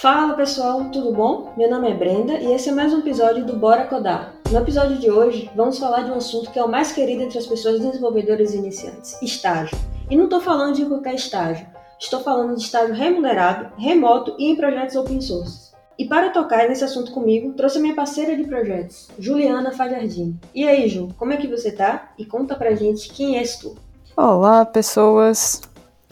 [0.00, 1.52] Fala pessoal, tudo bom?
[1.56, 4.32] Meu nome é Brenda e esse é mais um episódio do Bora Codar.
[4.48, 7.36] No episódio de hoje, vamos falar de um assunto que é o mais querido entre
[7.36, 9.76] as pessoas desenvolvedoras e iniciantes: estágio.
[10.08, 11.66] E não estou falando de qualquer estágio,
[11.98, 15.72] estou falando de estágio remunerado, remoto e em projetos open source.
[15.98, 20.38] E para tocar nesse assunto comigo, trouxe a minha parceira de projetos, Juliana Fajardim.
[20.54, 22.12] E aí, Ju, como é que você tá?
[22.16, 23.74] E conta pra gente quem és tu.
[24.16, 25.60] Olá, pessoas.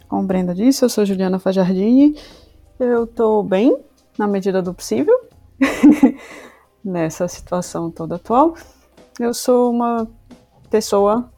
[0.08, 2.16] Como Brenda disse, eu sou Juliana Fajardini.
[2.78, 3.74] Eu estou bem,
[4.18, 5.18] na medida do possível,
[6.84, 8.54] nessa situação toda atual.
[9.18, 10.06] Eu sou uma
[10.68, 11.32] pessoa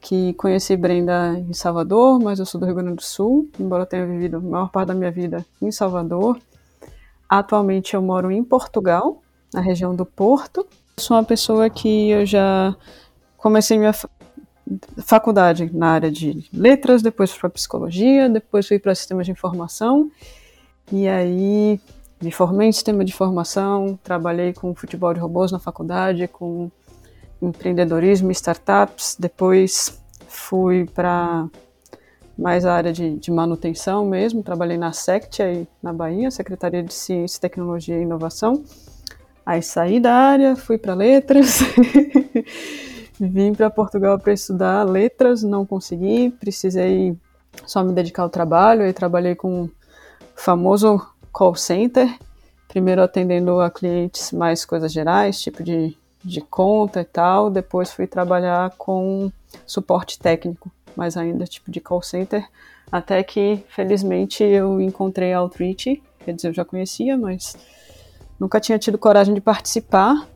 [0.00, 3.86] que conheci Brenda em Salvador, mas eu sou do Rio Grande do Sul, embora eu
[3.86, 6.36] tenha vivido a maior parte da minha vida em Salvador.
[7.28, 9.22] Atualmente eu moro em Portugal,
[9.54, 10.66] na região do Porto.
[10.96, 12.74] Sou uma pessoa que eu já
[13.36, 13.94] comecei minha
[14.98, 20.10] faculdade na área de letras, depois fui para psicologia, depois fui para sistemas de informação
[20.92, 21.80] e aí
[22.22, 26.70] me formei em sistema de informação, trabalhei com futebol de robôs na faculdade, com
[27.40, 29.16] empreendedorismo startups.
[29.18, 31.46] Depois fui para
[32.38, 34.42] mais a área de, de, manutenção mesmo.
[34.42, 38.62] Trabalhei na SECT, aí na Bahia, Secretaria de Ciência, Tecnologia e Inovação.
[39.44, 41.60] Aí saí da área, fui para letras.
[43.18, 47.16] Vim para Portugal para estudar letras, não consegui, precisei
[47.64, 48.82] só me dedicar ao trabalho.
[48.82, 49.68] Aí trabalhei com
[50.36, 51.00] famoso
[51.32, 52.16] call center,
[52.68, 58.06] primeiro atendendo a clientes mais coisas gerais, tipo de, de conta e tal, depois fui
[58.06, 59.32] trabalhar com
[59.66, 62.46] suporte técnico, mais ainda tipo de call center,
[62.90, 67.56] até que felizmente eu encontrei a Outreach, quer dizer, eu já conhecia, mas
[68.38, 70.26] nunca tinha tido coragem de participar.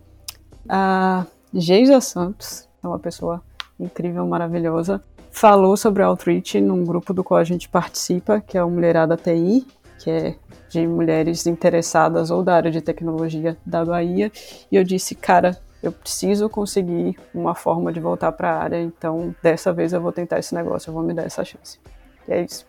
[0.69, 3.43] A Geisa Santos, é uma pessoa
[3.79, 8.65] incrível, maravilhosa, falou sobre a Outreach num grupo do qual a gente participa, que é
[8.65, 9.67] o Mulherada TI,
[10.01, 10.35] que é
[10.69, 14.33] de mulheres interessadas ou da área de tecnologia da Bahia,
[14.71, 19.35] e eu disse, cara, eu preciso conseguir uma forma de voltar para a área, então
[19.43, 21.79] dessa vez eu vou tentar esse negócio, eu vou me dar essa chance.
[22.27, 22.67] E é isso.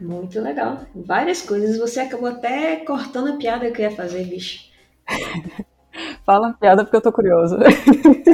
[0.00, 0.80] Muito legal.
[0.94, 1.78] Várias coisas.
[1.78, 4.66] Você acabou até cortando a piada que eu ia fazer, bicho.
[6.26, 7.58] Fala piada porque eu tô curiosa.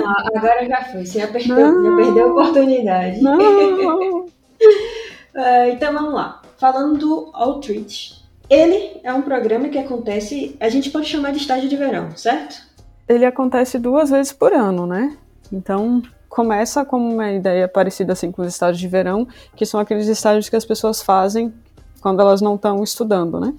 [0.05, 1.07] Ah, agora já foi.
[1.07, 3.23] Você já perdeu, já perdeu a oportunidade.
[3.23, 4.25] Não.
[4.25, 4.29] uh,
[5.71, 6.42] então vamos lá.
[6.63, 8.23] Falando do Outreach.
[8.49, 12.63] Ele é um programa que acontece, a gente pode chamar de estágio de verão, certo?
[13.09, 15.19] Ele acontece duas vezes por ano, né?
[15.53, 20.07] Então, começa como uma ideia parecida assim com os estágios de verão, que são aqueles
[20.07, 21.53] estágios que as pessoas fazem
[22.01, 23.53] quando elas não estão estudando, né?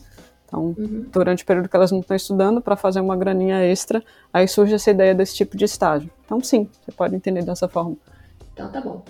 [0.48, 1.06] Então, uhum.
[1.12, 4.76] durante o período que elas não estão estudando, para fazer uma graninha extra, aí surge
[4.76, 6.10] essa ideia desse tipo de estágio.
[6.24, 7.98] Então, sim, você pode entender dessa forma.
[8.54, 9.04] Então, tá bom.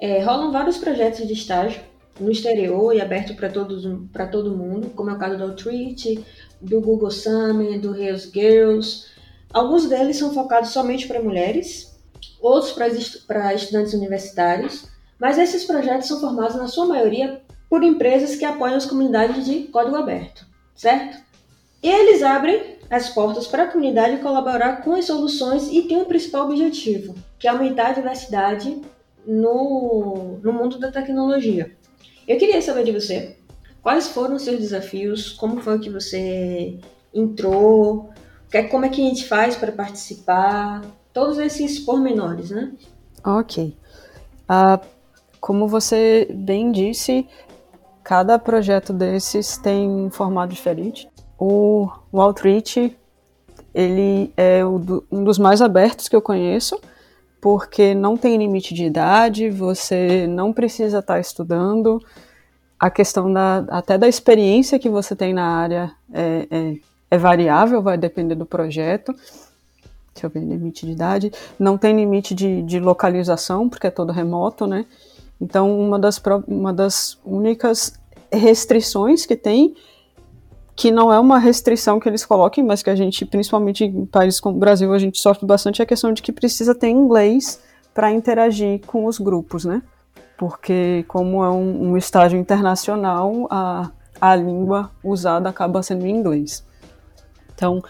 [0.00, 1.80] É, rolam vários projetos de estágio
[2.18, 6.24] no exterior e aberto para todo mundo, como é o caso do Outreach,
[6.60, 9.06] do Google Summit, do Rails Girls.
[9.52, 11.94] Alguns deles são focados somente para mulheres,
[12.40, 12.72] outros
[13.26, 14.88] para estudantes universitários,
[15.18, 19.64] mas esses projetos são formados na sua maioria por empresas que apoiam as comunidades de
[19.64, 21.18] código aberto, certo?
[21.82, 26.04] E eles abrem as portas para a comunidade colaborar com as soluções e tem um
[26.04, 28.80] principal objetivo, que é aumentar a diversidade
[29.26, 31.76] no, no mundo da tecnologia.
[32.26, 33.36] Eu queria saber de você,
[33.82, 36.78] quais foram os seus desafios, como foi que você
[37.14, 38.10] entrou,
[38.52, 40.82] é, como é que a gente faz para participar,
[41.12, 42.72] todos esses pormenores, né?
[43.24, 43.76] Ok.
[44.44, 44.86] Uh,
[45.40, 47.28] como você bem disse,
[48.02, 51.08] cada projeto desses tem um formato diferente.
[51.38, 52.96] O, o Outreach,
[53.74, 56.80] ele é do, um dos mais abertos que eu conheço,
[57.46, 62.02] porque não tem limite de idade, você não precisa estar estudando.
[62.76, 66.76] A questão da, até da experiência que você tem na área é, é,
[67.08, 69.14] é variável, vai depender do projeto.
[70.12, 71.32] Deixa eu ver, limite de idade.
[71.56, 74.84] Não tem limite de, de localização, porque é todo remoto, né?
[75.40, 77.96] Então, uma das, uma das únicas
[78.32, 79.76] restrições que tem
[80.76, 84.38] que não é uma restrição que eles coloquem, mas que a gente, principalmente em países
[84.38, 87.62] como o Brasil, a gente sofre bastante, é a questão de que precisa ter inglês
[87.94, 89.82] para interagir com os grupos, né?
[90.36, 93.90] Porque como é um, um estágio internacional, a,
[94.20, 96.62] a língua usada acaba sendo em inglês.
[97.54, 97.82] Então,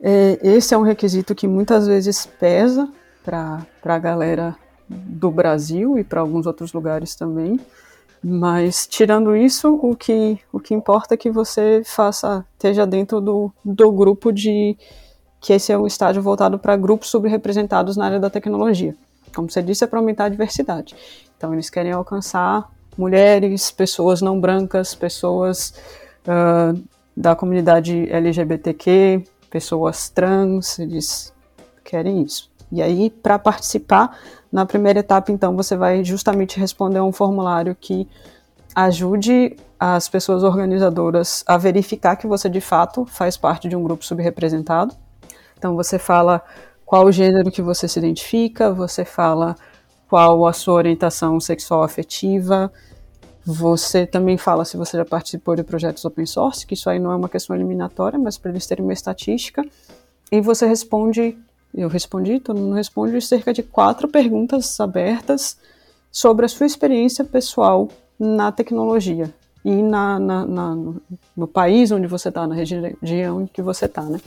[0.00, 2.88] é, esse é um requisito que muitas vezes pesa
[3.24, 4.56] para a galera
[4.88, 7.60] do Brasil e para alguns outros lugares também.
[8.22, 13.52] Mas tirando isso, o que, o que importa é que você faça, esteja dentro do,
[13.64, 14.76] do grupo de
[15.40, 18.94] que esse é um estágio voltado para grupos subrepresentados na área da tecnologia.
[19.34, 20.96] Como você disse, é para aumentar a diversidade.
[21.36, 25.72] Então eles querem alcançar mulheres, pessoas não brancas, pessoas
[26.26, 26.82] uh,
[27.16, 31.32] da comunidade LGBTQ, pessoas trans, eles
[31.84, 32.50] querem isso.
[32.70, 34.18] E aí, para participar,
[34.50, 38.08] na primeira etapa, então, você vai justamente responder a um formulário que
[38.74, 44.04] ajude as pessoas organizadoras a verificar que você de fato faz parte de um grupo
[44.04, 44.94] subrepresentado.
[45.56, 46.42] Então, você fala
[46.86, 49.54] qual o gênero que você se identifica, você fala
[50.08, 52.72] qual a sua orientação sexual afetiva,
[53.44, 57.12] você também fala se você já participou de projetos open source, que isso aí não
[57.12, 59.62] é uma questão eliminatória, mas para eles terem uma estatística.
[60.30, 61.38] E você responde,
[61.74, 65.58] eu respondi, todo mundo responde, cerca de quatro perguntas abertas
[66.10, 67.88] sobre a sua experiência pessoal
[68.18, 69.32] na tecnologia
[69.64, 70.76] e na, na, na
[71.36, 74.20] no país onde você está, na região em que você está, né?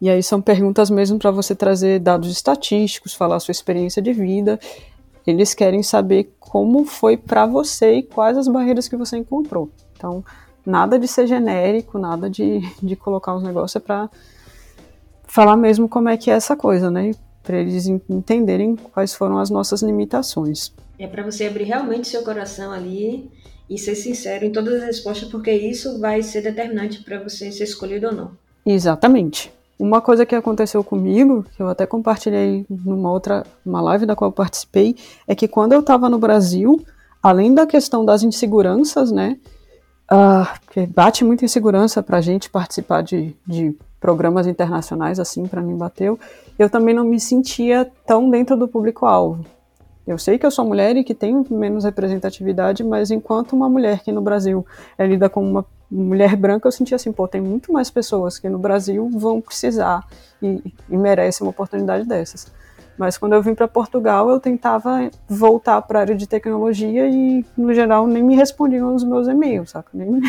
[0.00, 4.12] E aí são perguntas mesmo para você trazer dados estatísticos, falar a sua experiência de
[4.12, 4.58] vida
[5.26, 9.70] eles querem saber como foi para você e quais as barreiras que você encontrou.
[9.96, 10.24] Então,
[10.64, 14.10] nada de ser genérico, nada de, de colocar uns negócios é para
[15.30, 17.12] falar mesmo como é que é essa coisa, né?
[17.42, 20.72] Para eles entenderem quais foram as nossas limitações.
[20.98, 23.30] É para você abrir realmente seu coração ali
[23.68, 27.64] e ser sincero em todas as respostas, porque isso vai ser determinante para você ser
[27.64, 28.32] escolhido ou não.
[28.66, 29.52] Exatamente.
[29.78, 34.30] Uma coisa que aconteceu comigo, que eu até compartilhei numa outra uma live da qual
[34.30, 34.96] eu participei,
[35.26, 36.84] é que quando eu estava no Brasil,
[37.22, 39.38] além da questão das inseguranças, né,
[40.12, 45.60] uh, que bate muita insegurança para a gente participar de, de programas internacionais, assim, para
[45.60, 46.18] mim bateu,
[46.58, 49.44] eu também não me sentia tão dentro do público-alvo.
[50.06, 54.00] Eu sei que eu sou mulher e que tenho menos representatividade, mas enquanto uma mulher
[54.00, 54.66] que no Brasil
[54.98, 58.48] é lida como uma mulher branca, eu senti assim, pô, tem muito mais pessoas que
[58.48, 60.04] no Brasil vão precisar
[60.42, 62.50] e, e merecem uma oportunidade dessas.
[62.96, 67.44] Mas quando eu vim para Portugal, eu tentava voltar para a área de tecnologia e,
[67.56, 69.90] no geral, nem me respondiam os meus e-mails, saca?
[69.94, 70.20] Nem...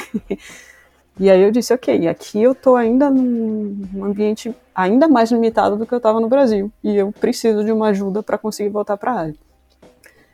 [1.20, 5.86] e aí eu disse, ok, aqui eu tô ainda num ambiente ainda mais limitado do
[5.86, 9.12] que eu estava no Brasil e eu preciso de uma ajuda para conseguir voltar para
[9.12, 9.36] a área.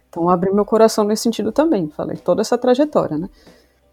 [0.09, 3.29] Então abri meu coração nesse sentido também, falei toda essa trajetória, né?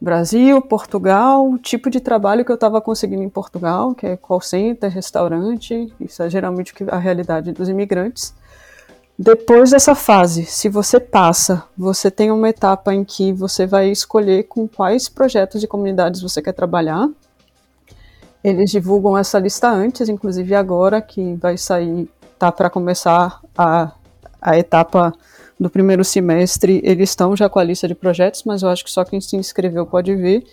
[0.00, 4.40] Brasil, Portugal, o tipo de trabalho que eu estava conseguindo em Portugal, que é call
[4.40, 8.34] center, restaurante, isso é geralmente a realidade dos imigrantes.
[9.16, 14.42] Depois dessa fase, se você passa, você tem uma etapa em que você vai escolher
[14.44, 17.08] com quais projetos de comunidades você quer trabalhar.
[18.42, 23.92] Eles divulgam essa lista antes, inclusive agora que vai sair, tá para começar a,
[24.42, 25.14] a etapa
[25.60, 28.90] do primeiro semestre, eles estão já com a lista de projetos, mas eu acho que
[28.90, 30.44] só quem se inscreveu pode ver.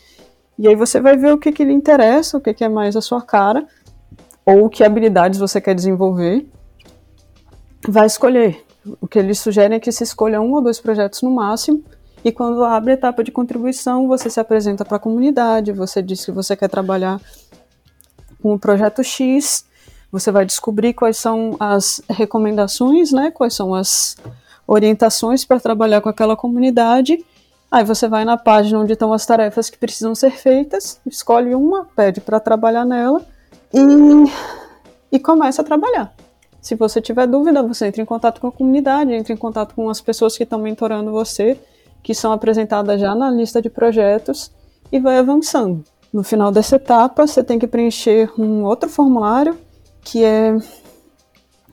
[0.59, 2.95] E aí você vai ver o que, que lhe interessa, o que, que é mais
[2.95, 3.65] a sua cara,
[4.45, 6.47] ou que habilidades você quer desenvolver.
[7.87, 8.63] Vai escolher.
[8.99, 11.83] O que eles sugerem é que se escolha um ou dois projetos no máximo,
[12.23, 16.23] e quando abre a etapa de contribuição, você se apresenta para a comunidade, você diz
[16.23, 17.19] que você quer trabalhar
[18.41, 19.65] com o projeto X,
[20.11, 24.17] você vai descobrir quais são as recomendações, né, quais são as
[24.67, 27.23] orientações para trabalhar com aquela comunidade.
[27.71, 31.85] Aí você vai na página onde estão as tarefas que precisam ser feitas, escolhe uma,
[31.95, 33.25] pede para trabalhar nela
[33.73, 36.13] e, e começa a trabalhar.
[36.61, 39.89] Se você tiver dúvida, você entra em contato com a comunidade, entra em contato com
[39.89, 41.59] as pessoas que estão mentorando você,
[42.03, 44.51] que são apresentadas já na lista de projetos
[44.91, 45.83] e vai avançando.
[46.13, 49.57] No final dessa etapa, você tem que preencher um outro formulário,
[50.03, 50.55] que é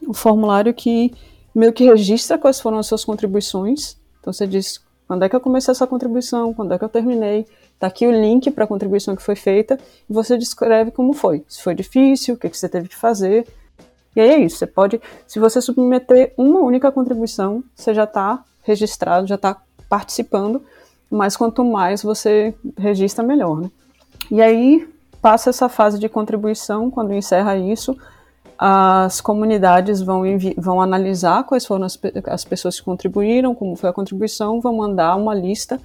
[0.07, 1.13] o formulário que
[1.55, 3.97] meio que registra quais foram as suas contribuições.
[4.21, 7.47] Então você diz quando é que eu comecei essa contribuição, quando é que eu terminei.
[7.79, 11.45] Tá aqui o link para a contribuição que foi feita e você descreve como foi.
[11.49, 13.47] Se foi difícil, o que, que você teve que fazer.
[14.15, 14.59] E aí é isso.
[14.59, 19.57] Você pode, se você submeter uma única contribuição, você já está registrado, já está
[19.89, 20.63] participando.
[21.11, 23.71] Mas quanto mais você registra, melhor, né?
[24.31, 24.89] E aí
[25.23, 27.97] passa essa fase de contribuição, quando encerra isso,
[28.59, 30.23] as comunidades vão,
[30.57, 35.17] vão analisar quais foram as, as pessoas que contribuíram, como foi a contribuição, vão mandar
[35.17, 35.81] uma lista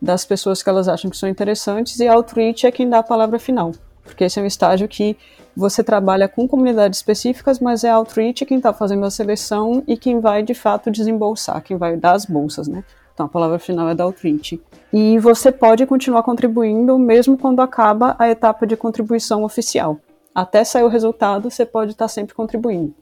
[0.00, 3.38] das pessoas que elas acham que são interessantes e Outreach é quem dá a palavra
[3.38, 3.72] final.
[4.08, 5.16] Porque esse é um estágio que
[5.56, 10.20] você trabalha com comunidades específicas, mas é Outreach quem está fazendo a seleção e quem
[10.20, 12.84] vai de fato desembolsar, quem vai dar as bolsas, né?
[13.12, 14.60] Então a palavra final é da Outreach.
[14.92, 20.00] E você pode continuar contribuindo mesmo quando acaba a etapa de contribuição oficial
[20.38, 22.94] até sair o resultado, você pode estar sempre contribuindo.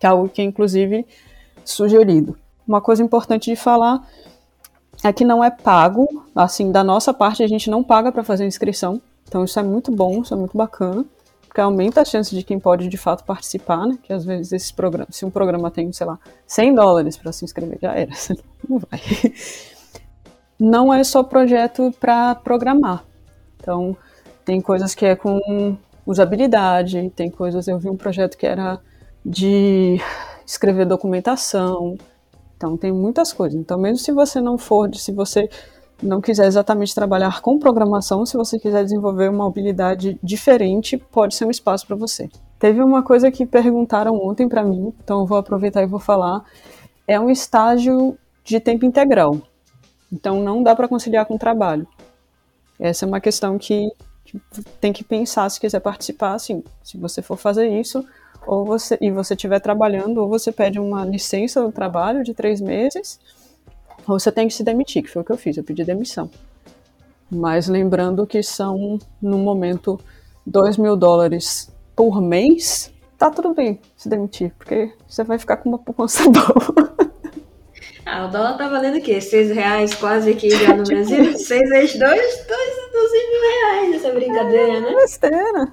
[0.00, 1.06] Que é algo que é, inclusive,
[1.64, 2.36] sugerido.
[2.66, 4.04] Uma coisa importante de falar
[5.04, 8.44] é que não é pago, assim, da nossa parte a gente não paga para fazer
[8.44, 9.00] inscrição.
[9.28, 11.04] Então isso é muito bom, isso é muito bacana,
[11.46, 13.98] porque aumenta a chance de quem pode de fato participar, né?
[14.02, 17.44] Que às vezes esse programa, se um programa tem, sei lá, 100 dólares para se
[17.44, 18.10] inscrever, já era,
[18.68, 19.00] não vai.
[20.58, 23.04] Não é só projeto para programar.
[23.60, 23.96] Então,
[24.44, 27.68] tem coisas que é com usabilidade, tem coisas.
[27.68, 28.80] Eu vi um projeto que era
[29.24, 30.00] de
[30.46, 31.96] escrever documentação.
[32.56, 33.58] Então tem muitas coisas.
[33.58, 35.48] Então mesmo se você não for, se você
[36.02, 41.44] não quiser exatamente trabalhar com programação, se você quiser desenvolver uma habilidade diferente, pode ser
[41.44, 42.28] um espaço para você.
[42.58, 46.44] Teve uma coisa que perguntaram ontem para mim, então eu vou aproveitar e vou falar.
[47.06, 49.40] É um estágio de tempo integral.
[50.12, 51.86] Então não dá para conciliar com o trabalho.
[52.78, 53.90] Essa é uma questão que,
[54.80, 58.04] tem que pensar se quiser participar, assim, se você for fazer isso,
[58.46, 62.60] ou você e você estiver trabalhando, ou você pede uma licença do trabalho de três
[62.60, 63.18] meses,
[64.12, 66.30] você tem que se demitir, que foi o que eu fiz, eu pedi demissão.
[67.30, 70.00] Mas lembrando que são, no momento,
[70.46, 75.68] 2 mil dólares por mês, tá tudo bem se demitir, porque você vai ficar com
[75.68, 76.94] uma poupança boa.
[78.06, 79.20] Ah, o dólar tá valendo o quê?
[79.20, 81.36] 6 reais quase aqui já no Brasil?
[81.36, 84.94] 6 vezes 2, 12 mil reais essa brincadeira, é, né?
[84.94, 85.72] Besteira.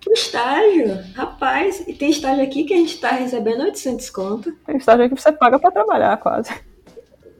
[0.00, 1.84] Que estágio, rapaz.
[1.86, 4.52] E tem estágio aqui que a gente tá recebendo 800 conto.
[4.66, 6.50] Tem estágio aqui que você paga pra trabalhar quase.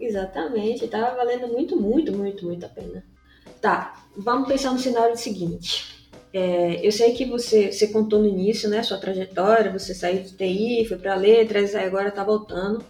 [0.02, 3.04] Exatamente, tava valendo muito, muito, muito, muito a pena.
[3.60, 6.10] Tá, vamos pensar no cenário seguinte.
[6.34, 10.32] É, eu sei que você, você contou no início, né, sua trajetória, você saiu de
[10.32, 12.84] TI, foi para letras, agora tá voltando.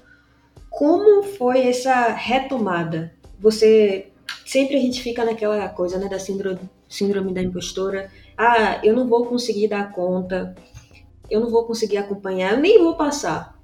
[0.70, 3.12] Como foi essa retomada?
[3.38, 4.06] Você
[4.46, 8.10] sempre a gente fica naquela coisa, né, da síndrome, síndrome da impostora.
[8.38, 10.54] Ah, eu não vou conseguir dar conta,
[11.28, 13.60] eu não vou conseguir acompanhar, eu nem vou passar.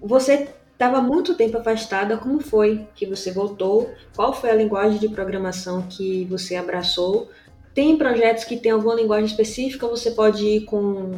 [0.00, 3.88] Você estava muito tempo afastada, como foi que você voltou?
[4.16, 7.28] Qual foi a linguagem de programação que você abraçou?
[7.72, 11.12] Tem projetos que tem alguma linguagem específica ou você pode ir com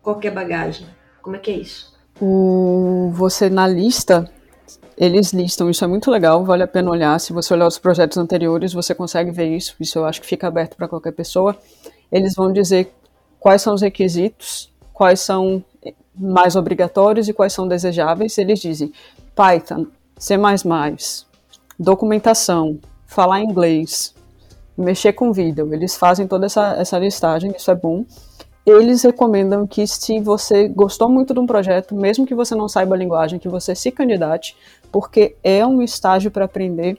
[0.00, 0.86] qualquer bagagem?
[1.20, 1.92] Como é que é isso?
[2.20, 4.30] O, você na lista,
[4.96, 7.18] eles listam, isso é muito legal, vale a pena olhar.
[7.18, 9.74] Se você olhar os projetos anteriores, você consegue ver isso.
[9.80, 11.56] Isso eu acho que fica aberto para qualquer pessoa.
[12.10, 12.92] Eles vão dizer
[13.40, 15.64] quais são os requisitos, quais são
[16.18, 18.92] mais obrigatórios e quais são desejáveis, eles dizem
[19.34, 19.86] Python,
[20.18, 20.36] C++,
[21.78, 24.14] documentação, falar inglês,
[24.76, 25.72] mexer com vídeo.
[25.72, 28.04] Eles fazem toda essa, essa listagem, isso é bom.
[28.66, 32.94] Eles recomendam que se você gostou muito de um projeto, mesmo que você não saiba
[32.94, 34.56] a linguagem, que você se candidate,
[34.92, 36.98] porque é um estágio para aprender.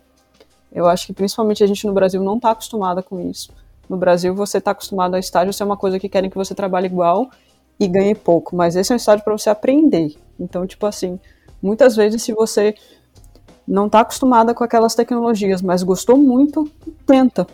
[0.71, 3.51] Eu acho que principalmente a gente no Brasil não está acostumada com isso.
[3.87, 6.87] No Brasil você está acostumado a estágio ser uma coisa que querem que você trabalhe
[6.87, 7.29] igual
[7.79, 10.15] e ganhe pouco, mas esse é um estágio para você aprender.
[10.39, 11.19] Então, tipo assim,
[11.61, 12.75] muitas vezes se você
[13.67, 16.69] não está acostumada com aquelas tecnologias, mas gostou muito,
[17.05, 17.47] tenta.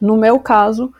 [0.00, 0.92] No meu caso,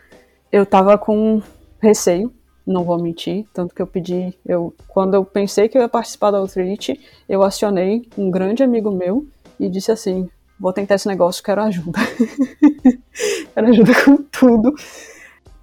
[0.50, 1.42] eu estava com
[1.80, 2.32] receio,
[2.66, 6.30] não vou mentir, tanto que eu pedi, eu quando eu pensei que eu ia participar
[6.30, 9.26] da Outreach, eu acionei um grande amigo meu
[9.58, 10.28] e disse assim:
[10.58, 11.98] "Vou tentar esse negócio, quero ajuda".
[13.54, 14.74] quero ajuda com tudo.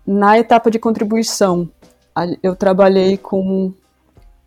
[0.06, 1.70] Na etapa de contribuição,
[2.42, 3.74] eu trabalhei com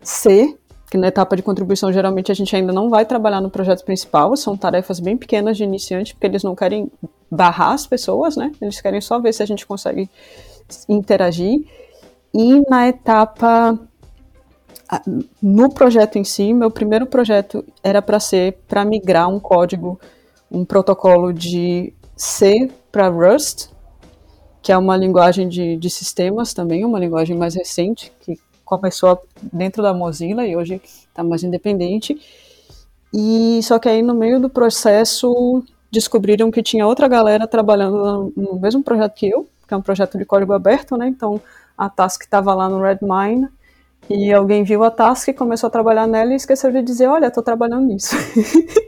[0.01, 0.57] C,
[0.89, 4.35] que na etapa de contribuição geralmente a gente ainda não vai trabalhar no projeto principal,
[4.37, 6.89] são tarefas bem pequenas de iniciante, porque eles não querem
[7.29, 8.51] barrar as pessoas, né?
[8.61, 10.09] Eles querem só ver se a gente consegue
[10.87, 11.65] interagir.
[12.33, 13.77] E na etapa
[15.41, 19.99] no projeto em si, meu primeiro projeto era para ser para migrar um código,
[20.49, 23.69] um protocolo de C para Rust,
[24.67, 29.81] que é uma linguagem de, de sistemas também, uma linguagem mais recente, que começou dentro
[29.81, 32.19] da Mozilla e hoje está mais independente.
[33.13, 38.59] E só que aí no meio do processo descobriram que tinha outra galera trabalhando no,
[38.59, 41.07] mesmo projeto que eu, que é um projeto de código aberto, né?
[41.07, 41.39] Então
[41.77, 43.47] a task estava lá no Redmine
[44.09, 47.41] e alguém viu a task, começou a trabalhar nela e esqueceu de dizer, olha, estou
[47.41, 48.17] trabalhando nisso.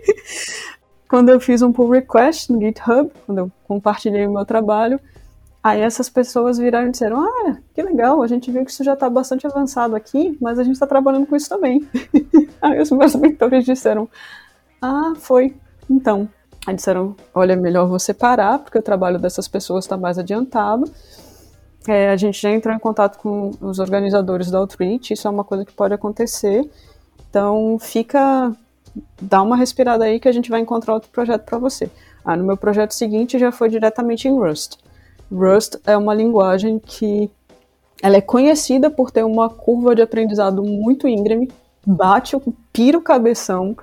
[1.08, 5.00] quando eu fiz um pull request no GitHub, quando eu compartilhei o meu trabalho,
[5.62, 8.94] Aí essas pessoas viraram e disseram: Ah, que legal, a gente viu que isso já
[8.94, 11.88] está bastante avançado aqui, mas a gente está trabalhando com isso também.
[12.62, 14.08] Aí os meus mentores disseram:
[14.82, 15.56] Ah, foi.
[15.90, 16.30] Então.
[16.66, 20.90] Aí disseram: Olha, é melhor você parar, porque o trabalho dessas pessoas está mais adiantado.
[21.88, 25.44] É, a gente já entrou em contato com os organizadores da Outreach, isso é uma
[25.44, 26.70] coisa que pode acontecer.
[27.30, 28.54] Então, fica.
[29.22, 31.90] Dá uma respirada aí que a gente vai encontrar outro projeto para você.
[32.24, 34.78] Ah, no meu projeto seguinte já foi diretamente em Rust.
[35.32, 37.30] Rust é uma linguagem que
[38.02, 41.52] ela é conhecida por ter uma curva de aprendizado muito íngreme,
[41.86, 43.76] bate o pira o cabeção,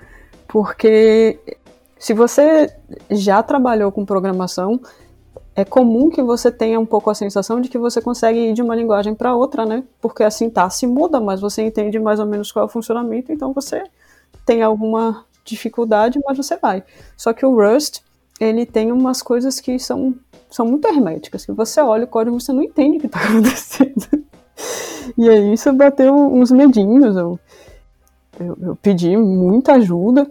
[0.48, 1.38] porque
[1.98, 2.72] se você
[3.10, 4.80] já trabalhou com programação,
[5.54, 8.62] é comum que você tenha um pouco a sensação de que você consegue ir de
[8.62, 9.82] uma linguagem para outra, né?
[10.00, 13.52] Porque a sintaxe muda, mas você entende mais ou menos qual é o funcionamento, então
[13.52, 13.82] você
[14.44, 16.84] tem alguma dificuldade, mas você vai.
[17.16, 18.00] Só que o Rust,
[18.38, 20.14] ele tem umas coisas que são
[20.50, 23.20] são muito herméticas, que você olha o código e você não entende o que está
[23.24, 24.24] acontecendo.
[25.16, 27.38] E aí isso bateu uns medinhos, eu,
[28.40, 30.28] eu, eu pedi muita ajuda,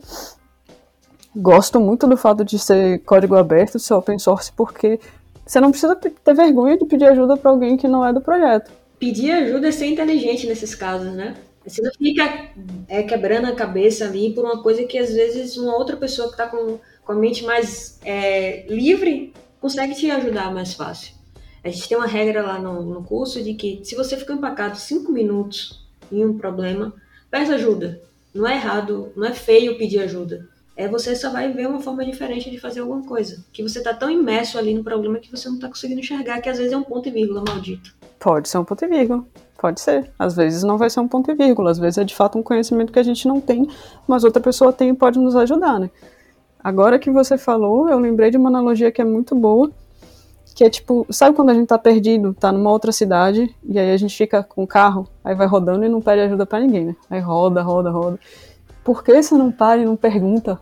[1.36, 5.00] gosto muito do fato de ser código aberto, ser open source, porque
[5.45, 8.72] você não precisa ter vergonha de pedir ajuda para alguém que não é do projeto.
[9.00, 11.36] Pedir ajuda é ser inteligente nesses casos, né?
[11.65, 12.50] Você não fica
[12.88, 16.36] é, quebrando a cabeça ali por uma coisa que às vezes uma outra pessoa que
[16.36, 19.34] está com, com a mente mais é, livre
[19.65, 21.15] consegue te ajudar mais fácil.
[21.63, 24.77] A gente tem uma regra lá no, no curso de que se você ficou empacado
[24.77, 26.93] cinco minutos em um problema,
[27.31, 28.00] peça ajuda.
[28.31, 32.03] Não é errado, não é feio pedir ajuda é você só vai ver uma forma
[32.03, 33.43] diferente de fazer alguma coisa.
[33.53, 36.50] Que você tá tão imerso ali no problema que você não tá conseguindo enxergar, que
[36.50, 37.95] às vezes é um ponto e vírgula maldito.
[38.19, 39.24] Pode ser um ponto e vírgula.
[39.57, 40.12] Pode ser.
[40.19, 41.72] Às vezes não vai ser um ponto e vírgula.
[41.72, 43.69] Às vezes é de fato um conhecimento que a gente não tem,
[44.05, 45.89] mas outra pessoa tem e pode nos ajudar, né?
[46.65, 49.69] Agora que você falou, eu lembrei de uma analogia que é muito boa,
[50.55, 53.91] que é tipo, sabe quando a gente tá perdido, tá numa outra cidade, e aí
[53.91, 56.86] a gente fica com o carro, aí vai rodando e não pede ajuda para ninguém,
[56.86, 56.95] né?
[57.07, 58.19] Aí roda, roda, roda.
[58.84, 60.60] Por que você não para e não pergunta?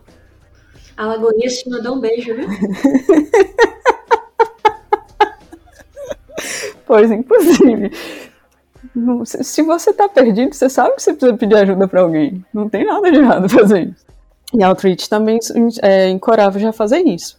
[0.94, 2.48] A Lagoinha te mandou um beijo, viu?
[6.84, 7.90] pois, inclusive.
[9.24, 12.44] Se você tá perdido, você sabe que você precisa pedir ajuda para alguém.
[12.52, 14.04] Não tem nada de errado fazer isso.
[14.54, 15.38] E a Outreach também
[15.82, 17.36] é, encoraja a fazer isso.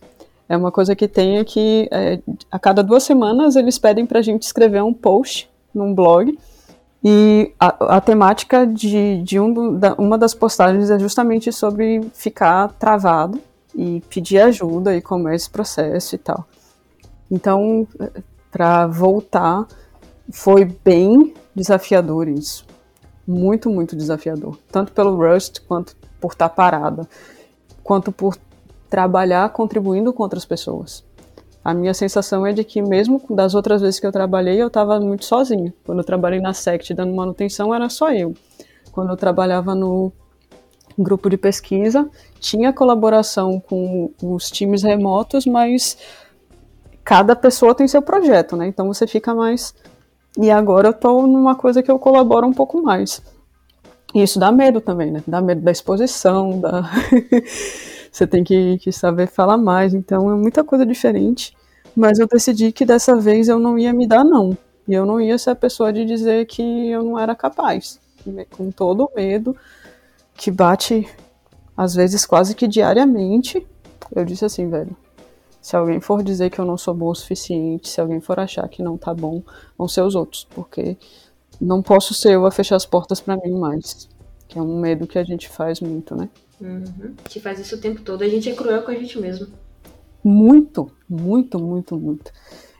[0.48, 2.20] É uma coisa que tem aqui, é,
[2.52, 6.38] a cada duas semanas eles pedem para a gente escrever um post num blog
[7.04, 12.70] e a, a temática de, de um, da, uma das postagens é justamente sobre ficar
[12.80, 13.40] travado
[13.74, 16.46] e pedir ajuda e como é esse processo e tal.
[17.30, 17.88] Então,
[18.52, 19.68] para voltar,
[20.32, 22.66] foi bem desafiador isso.
[23.28, 24.58] Muito, muito desafiador.
[24.72, 25.96] Tanto pelo Rust, quanto
[26.28, 27.08] por estar tá parada,
[27.84, 28.38] quanto por
[28.90, 31.04] trabalhar contribuindo com outras pessoas
[31.66, 35.00] a minha sensação é de que mesmo das outras vezes que eu trabalhei, eu estava
[35.00, 35.74] muito sozinha.
[35.84, 38.36] Quando eu trabalhei na SECT dando manutenção, era só eu.
[38.92, 40.12] Quando eu trabalhava no
[40.96, 42.08] grupo de pesquisa,
[42.40, 45.98] tinha colaboração com os times remotos, mas
[47.04, 48.68] cada pessoa tem seu projeto, né?
[48.68, 49.74] Então você fica mais.
[50.38, 53.24] E agora eu estou numa coisa que eu colaboro um pouco mais.
[54.16, 55.22] E isso dá medo também, né?
[55.28, 56.90] Dá medo da exposição, da.
[58.10, 59.94] você tem que, que saber falar mais.
[59.94, 61.54] Então é muita coisa diferente.
[61.94, 64.58] Mas eu decidi que dessa vez eu não ia me dar, não.
[64.88, 68.00] E eu não ia ser a pessoa de dizer que eu não era capaz.
[68.52, 69.54] Com todo o medo
[70.34, 71.06] que bate,
[71.76, 73.68] às vezes, quase que diariamente.
[74.16, 74.96] Eu disse assim, velho.
[75.62, 78.68] Se alguém for dizer que eu não sou bom o suficiente, se alguém for achar
[78.70, 79.42] que não tá bom,
[79.78, 80.48] vão ser os outros.
[80.56, 80.96] Porque
[81.60, 84.10] não posso ser eu a fechar as portas para mim mais.
[84.48, 86.30] Que é um medo que a gente faz muito, né?
[86.62, 87.14] Uhum.
[87.24, 88.24] A gente faz isso o tempo todo.
[88.24, 89.48] A gente é cruel com a gente mesmo.
[90.24, 92.32] Muito, muito, muito, muito.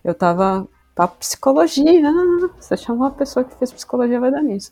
[0.04, 2.12] Eu tava pra psicologia.
[2.60, 4.72] Você chama uma pessoa que fez psicologia, vai dar nisso.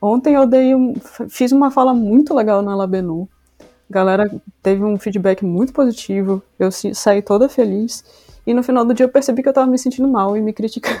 [0.00, 0.94] Ontem eu dei um,
[1.28, 3.28] fiz uma fala muito legal na Labenu.
[3.60, 6.42] A galera teve um feedback muito positivo.
[6.58, 8.04] Eu saí toda feliz.
[8.46, 10.52] E no final do dia eu percebi que eu tava me sentindo mal e me
[10.52, 10.98] criticando.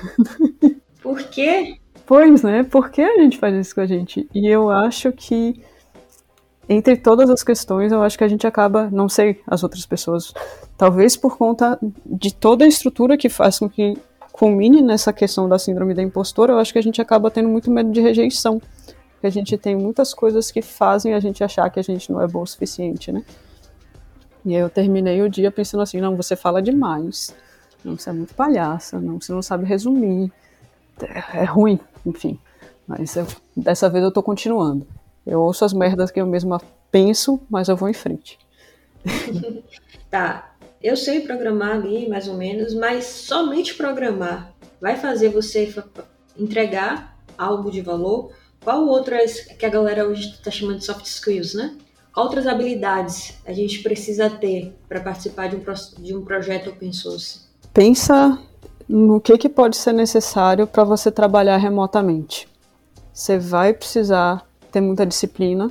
[1.02, 1.78] Por quê?
[2.06, 2.62] Pois, né?
[2.64, 4.28] Por que a gente faz isso com a gente?
[4.34, 5.62] E eu acho que
[6.68, 10.32] entre todas as questões, eu acho que a gente acaba, não sei as outras pessoas,
[10.76, 13.96] talvez por conta de toda a estrutura que faz com que
[14.32, 17.70] culmine nessa questão da síndrome da impostora, eu acho que a gente acaba tendo muito
[17.70, 18.60] medo de rejeição.
[19.12, 22.20] Porque a gente tem muitas coisas que fazem a gente achar que a gente não
[22.20, 23.22] é bom o suficiente, né?
[24.44, 27.32] E aí eu terminei o dia pensando assim, não, você fala demais.
[27.84, 30.32] Não, você é muito palhaça, não, você não sabe resumir.
[31.00, 32.38] É, é ruim, enfim.
[32.86, 33.26] Mas eu,
[33.56, 34.86] dessa vez eu tô continuando.
[35.26, 38.38] Eu ouço as merdas que eu mesma penso, mas eu vou em frente.
[40.10, 40.48] tá.
[40.82, 45.72] Eu sei programar ali, mais ou menos, mas somente programar vai fazer você
[46.36, 48.32] entregar algo de valor.
[48.64, 51.76] Qual outras que a galera hoje está chamando de soft skills, né?
[52.12, 55.62] Qual outras habilidades a gente precisa ter para participar de um,
[56.02, 57.42] de um projeto open source?
[57.72, 58.38] Pensa
[58.88, 62.48] no que, que pode ser necessário para você trabalhar remotamente.
[63.12, 65.70] Você vai precisar ter muita disciplina,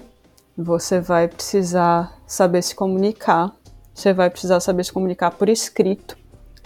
[0.58, 3.56] você vai precisar saber se comunicar,
[3.94, 6.18] você vai precisar saber se comunicar por escrito,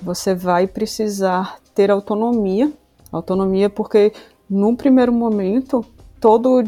[0.02, 2.72] você vai precisar ter autonomia,
[3.12, 4.14] autonomia porque
[4.50, 5.86] num primeiro momento
[6.20, 6.64] todo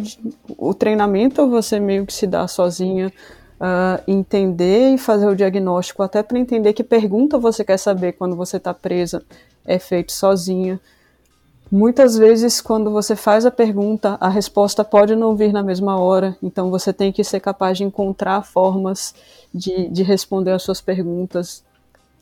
[0.57, 3.11] o treinamento você meio que se dá sozinha,
[3.59, 8.35] uh, entender e fazer o diagnóstico até para entender que pergunta você quer saber quando
[8.35, 9.23] você está presa
[9.67, 10.80] é feito sozinha.
[11.69, 16.38] Muitas vezes, quando você faz a pergunta, a resposta pode não vir na mesma hora,
[16.41, 19.13] então você tem que ser capaz de encontrar formas
[19.53, 21.62] de, de responder às suas perguntas.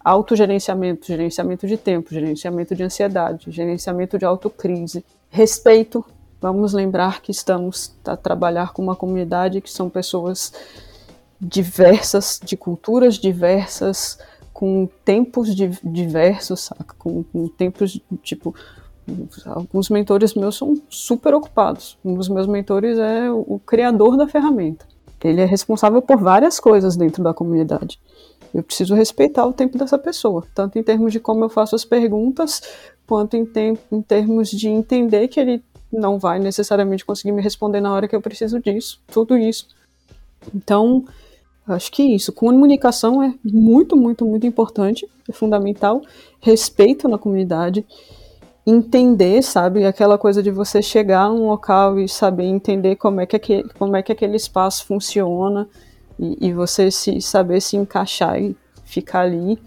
[0.04, 6.04] autogerenciamento, gerenciamento de tempo, gerenciamento de ansiedade, gerenciamento de autocrise, respeito.
[6.42, 10.54] Vamos lembrar que estamos a trabalhar com uma comunidade que são pessoas
[11.40, 14.18] diversas, de culturas diversas,
[14.56, 16.96] com tempos diversos, saca?
[16.98, 18.56] Com, com tempos, tipo,
[19.46, 21.98] alguns mentores meus são super ocupados.
[22.06, 24.88] Um dos meus mentores é o, o criador da ferramenta.
[25.22, 28.00] Ele é responsável por várias coisas dentro da comunidade.
[28.54, 31.84] Eu preciso respeitar o tempo dessa pessoa, tanto em termos de como eu faço as
[31.84, 32.62] perguntas,
[33.06, 33.46] quanto em,
[33.92, 38.16] em termos de entender que ele não vai necessariamente conseguir me responder na hora que
[38.16, 39.68] eu preciso disso, tudo isso.
[40.56, 41.04] Então,
[41.68, 42.32] Acho que isso.
[42.32, 46.02] Comunicação é muito, muito, muito importante, é fundamental.
[46.40, 47.86] Respeito na comunidade,
[48.66, 53.36] entender, sabe, aquela coisa de você chegar num local e saber entender como é que
[53.36, 55.68] aquele, como é que aquele espaço funciona
[56.20, 59.60] e, e você se saber se encaixar e ficar ali,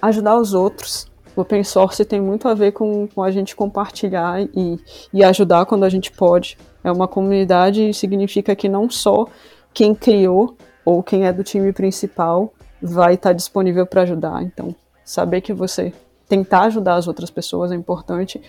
[0.00, 1.06] ajudar os outros.
[1.34, 4.78] O open source tem muito a ver com, com a gente compartilhar e,
[5.12, 6.56] e ajudar quando a gente pode.
[6.82, 9.26] É uma comunidade e significa que não só
[9.74, 14.40] quem criou ou quem é do time principal vai estar disponível para ajudar.
[14.44, 14.72] Então,
[15.04, 15.92] saber que você
[16.28, 18.40] tentar ajudar as outras pessoas é importante.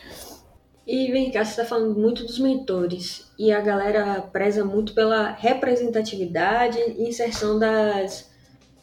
[0.85, 5.31] E vem cá, você está falando muito dos mentores e a galera preza muito pela
[5.31, 8.29] representatividade e inserção das,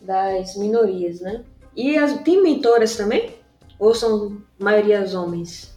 [0.01, 1.45] das minorias, né?
[1.77, 3.31] E as, tem mentoras também?
[3.79, 5.73] Ou são maioria homens?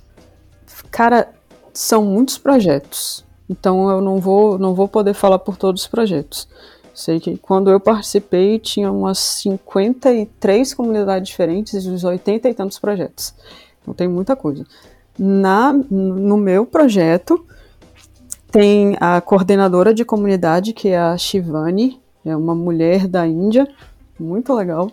[0.91, 1.31] Cara,
[1.73, 3.23] são muitos projetos.
[3.49, 6.47] Então eu não vou, não vou poder falar por todos os projetos.
[6.97, 12.79] Sei que quando eu participei tinha umas 53 comunidades diferentes e uns 80 e tantos
[12.79, 13.35] projetos.
[13.79, 14.65] Então tem muita coisa.
[15.15, 17.45] Na, no meu projeto
[18.51, 23.67] tem a coordenadora de comunidade, que é a Shivani, é uma mulher da Índia,
[24.19, 24.91] muito legal.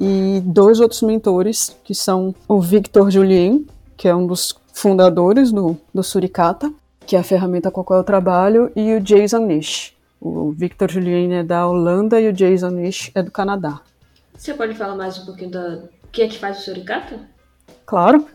[0.00, 5.76] E dois outros mentores, que são o Victor Julien, que é um dos fundadores do,
[5.92, 6.72] do Suricata,
[7.04, 9.98] que é a ferramenta com a qual eu trabalho, e o Jason Nish.
[10.20, 13.80] O Victor Julien é da Holanda e o Jason Nish é do Canadá.
[14.36, 17.20] Você pode falar mais um pouquinho do que é que faz o Suricata?
[17.86, 18.26] Claro.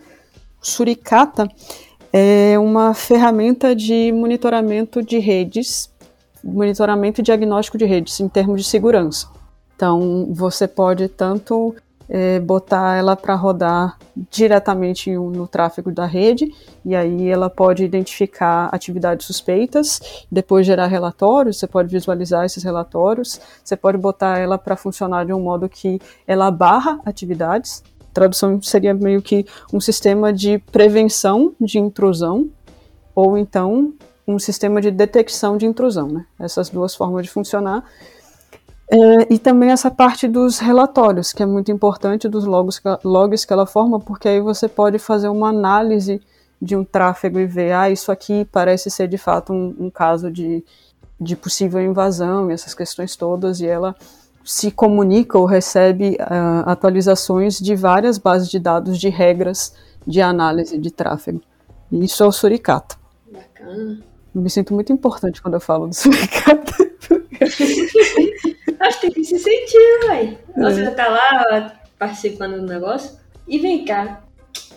[0.60, 1.48] O Suricata
[2.12, 5.92] é uma ferramenta de monitoramento de redes,
[6.42, 9.28] monitoramento e diagnóstico de redes em termos de segurança.
[9.76, 11.76] Então, você pode tanto
[12.08, 13.98] é, botar ela para rodar
[14.30, 16.52] diretamente no tráfego da rede,
[16.84, 23.40] e aí ela pode identificar atividades suspeitas, depois gerar relatórios, você pode visualizar esses relatórios,
[23.62, 27.82] você pode botar ela para funcionar de um modo que ela barra atividades.
[28.14, 32.48] Tradução seria meio que um sistema de prevenção de intrusão,
[33.14, 33.92] ou então
[34.26, 36.08] um sistema de detecção de intrusão.
[36.08, 36.26] Né?
[36.40, 37.84] Essas duas formas de funcionar
[38.88, 43.52] é, e também essa parte dos relatórios, que é muito importante, dos logs, logs que
[43.52, 46.22] ela forma, porque aí você pode fazer uma análise
[46.62, 50.30] de um tráfego e ver, ah, isso aqui parece ser de fato um, um caso
[50.30, 50.64] de,
[51.20, 53.94] de possível invasão e essas questões todas, e ela
[54.44, 59.74] se comunica ou recebe uh, atualizações de várias bases de dados de regras
[60.06, 61.42] de análise de tráfego.
[61.90, 62.96] E isso é o Suricata.
[63.30, 63.98] Bacana.
[64.32, 66.76] Eu me sinto muito importante quando eu falo do Suricata.
[68.80, 70.38] Acho que tem que se sentir, velho.
[70.56, 70.90] Você é.
[70.90, 73.16] tá lá participando do negócio.
[73.48, 74.22] E vem cá,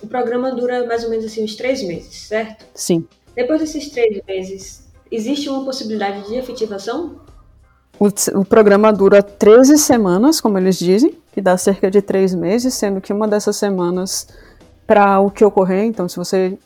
[0.02, 2.65] o programa dura mais ou menos assim uns três meses, certo?
[2.74, 3.06] Sim.
[3.36, 7.20] Depois desses três meses, existe uma possibilidade de efetivação?
[8.00, 8.08] O,
[8.39, 13.02] o, programa dura 13 semanas, como eles dizem, que dá cerca de três meses, sendo
[13.02, 14.28] que uma dessas semanas
[14.88, 15.84] para o que ocorrer.
[15.84, 16.58] Então, se você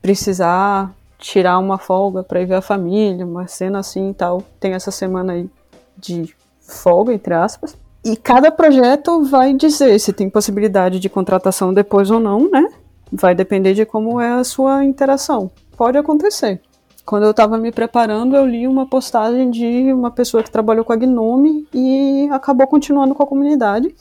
[0.00, 4.72] precisar tirar uma folga para ir ver a família, uma cena assim e tal, tem
[4.72, 5.48] essa semana aí
[5.96, 7.76] de folga, entre aspas.
[8.04, 12.66] E cada projeto vai dizer se tem possibilidade de contratação depois ou não, né?
[13.12, 15.50] Vai depender de como é a sua interação.
[15.76, 16.60] Pode acontecer.
[17.04, 20.92] Quando eu estava me preparando, eu li uma postagem de uma pessoa que trabalhou com
[20.92, 23.94] a Gnome e acabou continuando com a comunidade.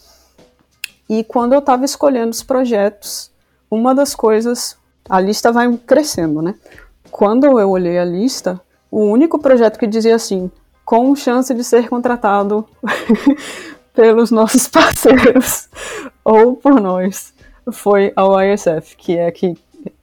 [1.10, 3.32] E quando eu estava escolhendo os projetos,
[3.69, 4.77] uma das coisas,
[5.10, 6.55] a lista vai crescendo, né?
[7.12, 8.60] Quando eu olhei a lista,
[8.91, 10.52] o único projeto que dizia assim:
[10.86, 12.65] com chance de ser contratado
[13.93, 15.69] pelos nossos parceiros
[16.24, 17.34] ou por nós,
[17.72, 19.58] foi a ISF, que é aqui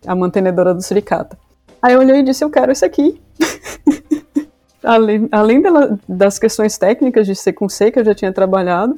[0.07, 1.38] a mantenedora do Suricata.
[1.83, 3.21] Aí eu olhei e disse, eu quero esse aqui.
[4.83, 8.95] além além dela, das questões técnicas de ser com C, que eu já tinha trabalhado,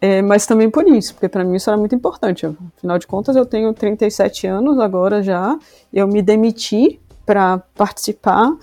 [0.00, 2.46] é, mas também por isso, porque para mim isso era muito importante.
[2.76, 5.58] Afinal de contas, eu tenho 37 anos agora já,
[5.92, 8.54] eu me demiti para participar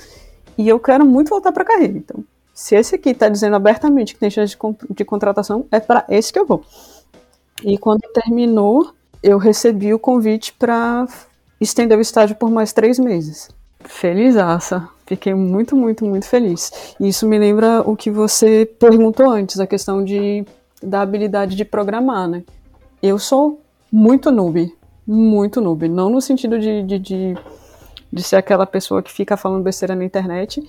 [0.57, 1.97] e eu quero muito voltar para a carreira.
[1.97, 6.05] Então, se esse aqui está dizendo abertamente que tem chance de, de contratação, é para
[6.09, 6.63] esse que eu vou.
[7.63, 8.91] E quando terminou,
[9.23, 11.07] eu recebi o convite para
[11.59, 13.49] estender o estágio por mais três meses.
[13.79, 14.87] Felizaça.
[15.05, 16.95] Fiquei muito, muito, muito feliz.
[16.99, 20.45] E isso me lembra o que você perguntou antes, a questão de,
[20.81, 22.43] da habilidade de programar, né?
[23.01, 23.59] Eu sou
[23.91, 24.73] muito noob,
[25.05, 25.87] muito noob.
[25.89, 27.37] Não no sentido de, de, de,
[28.11, 30.61] de ser aquela pessoa que fica falando besteira na internet,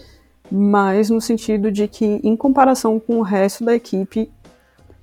[0.51, 4.31] mas no sentido de que, em comparação com o resto da equipe,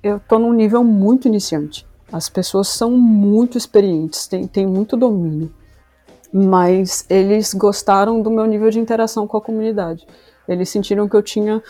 [0.01, 1.85] eu tô num nível muito iniciante.
[2.11, 5.51] As pessoas são muito experientes, têm, têm muito domínio
[6.31, 10.07] mas eles gostaram do meu nível de interação com a comunidade.
[10.47, 11.61] Eles sentiram que eu tinha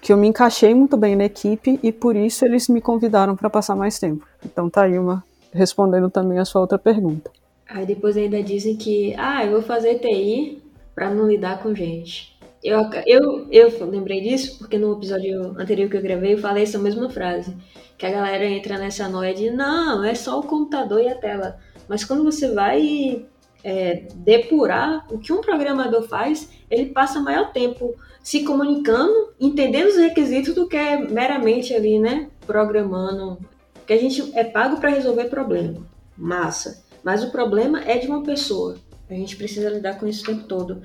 [0.00, 3.50] que eu me encaixei muito bem na equipe e por isso eles me convidaram para
[3.50, 4.24] passar mais tempo.
[4.44, 7.30] Então tá aí uma respondendo também a sua outra pergunta.
[7.68, 10.62] Aí depois ainda dizem que, ah, eu vou fazer TI
[10.94, 12.36] para não lidar com gente.
[12.62, 16.78] Eu, eu, eu lembrei disso porque no episódio anterior que eu gravei eu falei essa
[16.78, 17.56] mesma frase.
[17.98, 21.58] Que a galera entra nessa noia de, não, é só o computador e a tela.
[21.88, 23.24] Mas quando você vai
[23.64, 29.96] é, depurar o que um programador faz, ele passa maior tempo se comunicando, entendendo os
[29.96, 33.38] requisitos do que é meramente ali, né, programando.
[33.74, 36.84] Porque a gente é pago para resolver problema, massa.
[37.06, 38.78] Mas o problema é de uma pessoa.
[39.08, 40.82] A gente precisa lidar com isso o tempo todo.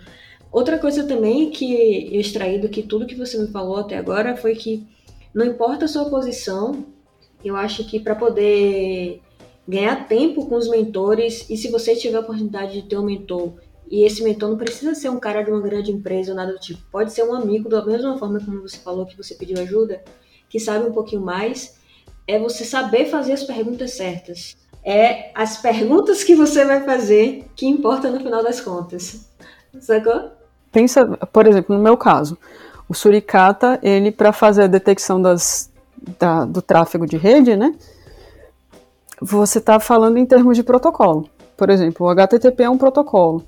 [0.51, 4.38] Outra coisa também que eu extraí do que tudo que você me falou até agora
[4.38, 4.88] foi que
[5.34, 6.86] não importa a sua posição,
[7.43, 9.19] eu acho que para poder
[9.67, 13.53] ganhar tempo com os mentores e se você tiver a oportunidade de ter um mentor
[13.89, 16.60] e esse mentor não precisa ser um cara de uma grande empresa ou nada do
[16.60, 20.03] tipo, pode ser um amigo da mesma forma como você falou que você pediu ajuda,
[20.47, 21.79] que sabe um pouquinho mais,
[22.27, 24.55] é você saber fazer as perguntas certas.
[24.84, 29.28] É as perguntas que você vai fazer que importa no final das contas.
[29.80, 30.32] Sacou?
[30.72, 32.38] Pensa, por exemplo, no meu caso,
[32.89, 35.70] o Suricata, ele para fazer a detecção das,
[36.17, 37.76] da, do tráfego de rede, né?
[39.22, 41.30] você está falando em termos de protocolo.
[41.56, 43.46] Por exemplo, o HTTP é um protocolo.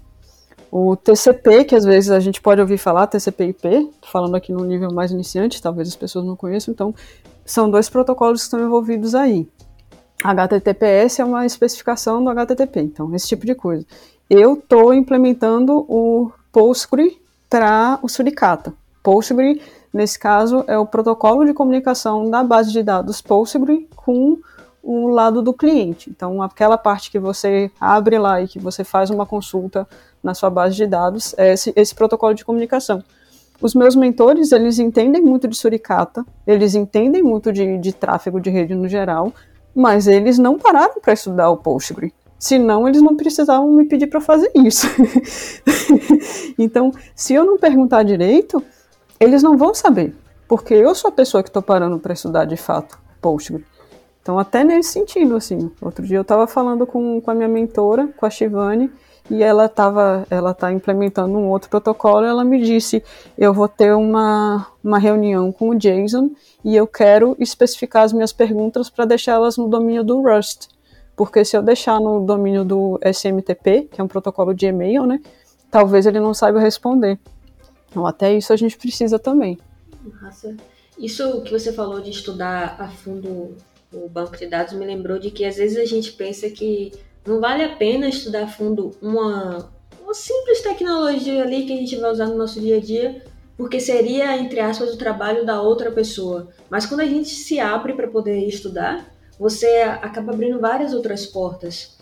[0.72, 4.91] O TCP, que às vezes a gente pode ouvir falar, TCP/IP, falando aqui no nível
[4.93, 6.93] mais iniciante, talvez as pessoas não conheçam, então
[7.46, 9.48] são dois protocolos que estão envolvidos aí.
[10.21, 13.86] HTTPS é uma especificação do HTTP, então esse tipo de coisa.
[14.30, 18.73] Eu estou implementando o Postgre para o Suricata.
[19.04, 19.62] Postgre,
[19.93, 24.38] nesse caso, é o protocolo de comunicação da base de dados Postgre com
[24.82, 26.10] o lado do cliente.
[26.10, 29.88] Então, aquela parte que você abre lá e que você faz uma consulta
[30.21, 33.04] na sua base de dados é esse, esse protocolo de comunicação.
[33.62, 38.49] Os meus mentores, eles entendem muito de suricata, eles entendem muito de, de tráfego de
[38.49, 39.32] rede no geral,
[39.75, 42.13] mas eles não pararam para estudar o Postgre.
[42.38, 44.86] Senão, eles não precisavam me pedir para fazer isso.
[46.59, 48.62] então, se eu não perguntar direito,
[49.19, 50.13] eles não vão saber,
[50.47, 53.65] porque eu sou a pessoa que estou parando para estudar de fato Postgre.
[54.21, 55.71] Então, até nesse sentido, assim.
[55.81, 58.91] Outro dia eu estava falando com, com a minha mentora, com a Shivani,
[59.29, 63.03] e ela estava ela tá implementando um outro protocolo ela me disse
[63.38, 66.31] eu vou ter uma, uma reunião com o Jason
[66.63, 70.67] e eu quero especificar as minhas perguntas para deixá-las no domínio do Rust.
[71.15, 75.21] Porque se eu deixar no domínio do SMTP que é um protocolo de e-mail né
[75.71, 77.17] talvez ele não saiba responder.
[77.89, 79.57] Então até isso a gente precisa também.
[80.21, 80.55] Nossa.
[80.97, 83.55] isso que você falou de estudar a fundo
[83.93, 86.91] o banco de dados me lembrou de que às vezes a gente pensa que
[87.25, 91.95] não vale a pena estudar a fundo uma, uma simples tecnologia ali que a gente
[91.95, 93.23] vai usar no nosso dia a dia,
[93.55, 96.49] porque seria, entre aspas, o trabalho da outra pessoa.
[96.69, 99.67] Mas quando a gente se abre para poder estudar, você
[100.01, 101.97] acaba abrindo várias outras portas.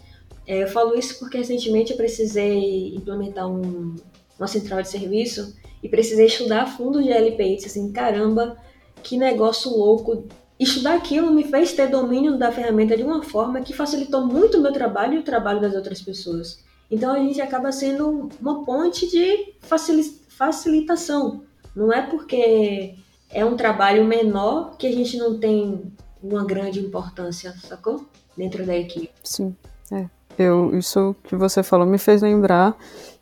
[0.48, 3.96] É, eu falo isso porque recentemente eu precisei implementar um,
[4.38, 7.58] uma central de serviço e precisei estudar a fundo de LPI.
[7.66, 8.58] Assim, caramba,
[9.04, 10.26] que negócio louco
[10.62, 14.62] Estudar aquilo me fez ter domínio da ferramenta de uma forma que facilitou muito o
[14.62, 16.64] meu trabalho e o trabalho das outras pessoas.
[16.92, 21.42] Então a gente acaba sendo uma ponte de facilitação.
[21.76, 22.94] Não é porque
[23.32, 28.06] é um trabalho menor que a gente não tem uma grande importância, sacou?
[28.38, 29.10] Dentro da equipe.
[29.24, 29.56] Sim,
[29.92, 30.06] é.
[30.38, 32.78] Eu, isso que você falou me fez lembrar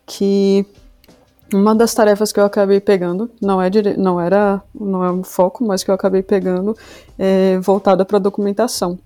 [0.06, 0.66] que
[1.54, 3.98] uma das tarefas que eu acabei pegando, não, é dire...
[3.98, 6.76] não era não é um foco, mas que eu acabei pegando
[7.18, 8.98] é voltada para documentação.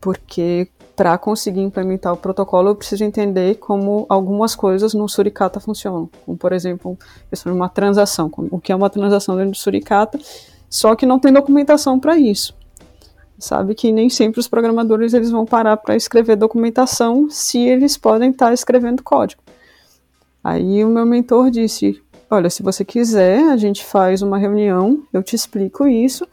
[0.00, 6.10] Porque para conseguir implementar o protocolo, eu preciso entender como algumas coisas no Suricata funcionam.
[6.26, 6.98] Como, por exemplo,
[7.46, 8.28] uma transação.
[8.50, 10.18] O que é uma transação dentro do Suricata,
[10.68, 12.52] só que não tem documentação para isso.
[13.38, 18.30] Sabe que nem sempre os programadores eles vão parar para escrever documentação se eles podem
[18.30, 19.40] estar tá escrevendo código.
[20.42, 25.22] Aí o meu mentor disse: Olha, se você quiser, a gente faz uma reunião, eu
[25.22, 26.26] te explico isso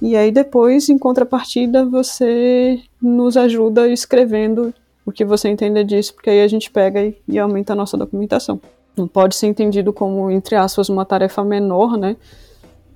[0.00, 4.72] E aí depois, em contrapartida, você nos ajuda escrevendo
[5.06, 7.96] o que você entender disso, porque aí a gente pega e, e aumenta a nossa
[7.96, 8.60] documentação.
[8.96, 12.16] Não pode ser entendido como, entre aspas, uma tarefa menor, né?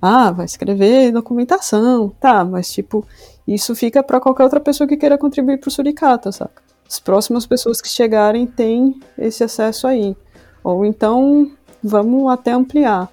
[0.01, 3.05] Ah, vai escrever documentação, tá, mas tipo,
[3.47, 6.63] isso fica para qualquer outra pessoa que queira contribuir para o Suricata, saca?
[6.87, 10.15] As próximas pessoas que chegarem têm esse acesso aí.
[10.63, 11.51] Ou então,
[11.83, 13.11] vamos até ampliar.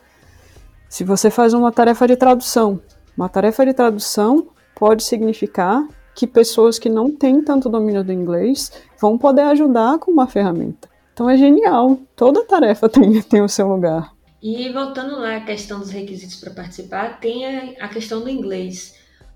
[0.89, 2.81] Se você faz uma tarefa de tradução,
[3.17, 8.73] uma tarefa de tradução pode significar que pessoas que não têm tanto domínio do inglês
[8.99, 10.89] vão poder ajudar com uma ferramenta.
[11.13, 11.99] Então é genial.
[12.15, 14.15] Toda tarefa tem, tem o seu lugar.
[14.43, 18.95] E voltando lá à questão dos requisitos para participar, tem a, a questão do inglês.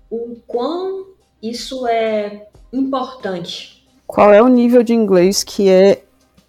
[0.09, 1.07] O quão
[1.41, 3.85] isso é importante?
[4.07, 6.03] Qual é o nível de inglês que é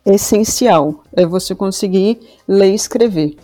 [0.05, 1.03] essencial?
[1.13, 3.37] É você conseguir ler e escrever.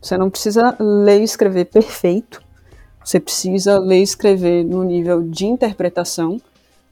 [0.00, 2.42] Você não precisa ler e escrever perfeito.
[3.04, 6.40] Você precisa ler e escrever no nível de interpretação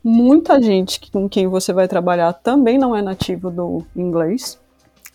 [0.03, 4.59] Muita gente com quem você vai trabalhar também não é nativo do inglês.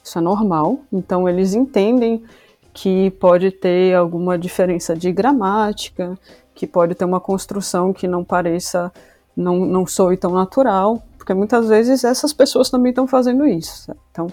[0.04, 0.80] Isso é normal.
[0.94, 2.24] Então eles entendem
[2.72, 6.16] que pode ter alguma diferença de gramática,
[6.54, 8.94] que pode ter uma construção que não pareça,
[9.36, 13.92] não, não soe tão natural, porque muitas vezes essas pessoas também estão fazendo isso.
[14.12, 14.28] Então,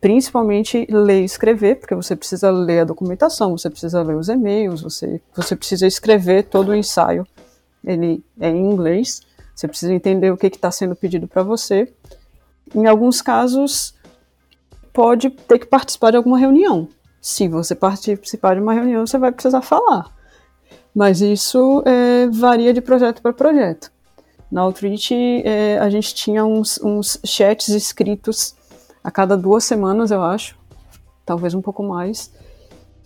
[0.00, 4.82] principalmente ler e escrever, porque você precisa ler a documentação, você precisa ler os e-mails,
[4.82, 7.24] você, você precisa escrever todo o ensaio,
[7.84, 9.20] ele é em inglês.
[9.54, 11.94] Você precisa entender o que está sendo pedido para você.
[12.74, 13.94] Em alguns casos,
[14.92, 16.88] pode ter que participar de alguma reunião.
[17.20, 20.12] Se você participar de uma reunião, você vai precisar falar.
[20.92, 23.93] Mas isso é, varia de projeto para projeto.
[24.50, 28.54] Na Outreach, é, a gente tinha uns, uns chats escritos
[29.02, 30.56] a cada duas semanas, eu acho,
[31.26, 32.32] talvez um pouco mais,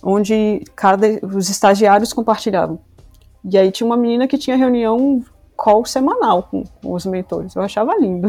[0.02, 2.78] onde cada, os estagiários compartilhavam.
[3.50, 5.24] E aí tinha uma menina que tinha reunião
[5.56, 7.54] call semanal com, com os mentores.
[7.56, 8.28] Eu achava lindo.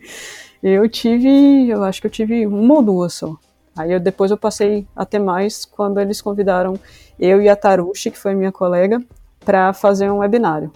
[0.62, 3.36] eu tive, eu acho que eu tive uma ou duas só.
[3.76, 6.78] Aí eu, depois eu passei a ter mais quando eles convidaram
[7.18, 9.02] eu e a Tarushi, que foi minha colega,
[9.44, 10.70] para fazer um webinário.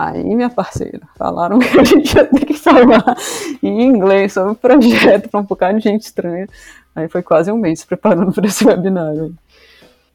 [0.00, 3.16] Aí, minha parceira, falaram que a gente ia ter que falar
[3.60, 6.46] em inglês sobre o projeto para um bocado de gente estranha.
[6.94, 9.34] Aí foi quase um mês preparando para esse webinário.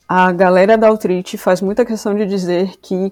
[0.08, 3.12] A galera da Outreach faz muita questão de dizer que